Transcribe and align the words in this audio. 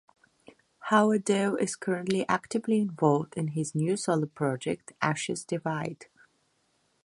Howerdel 0.89 1.61
is 1.61 1.75
currently 1.75 2.27
actively 2.27 2.81
involved 2.81 3.35
in 3.37 3.49
his 3.49 3.75
new 3.75 3.95
solo 3.95 4.25
project, 4.25 4.93
Ashes 4.99 5.43
Divide. 5.45 6.07